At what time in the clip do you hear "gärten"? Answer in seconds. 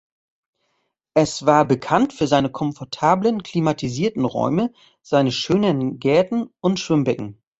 5.99-6.49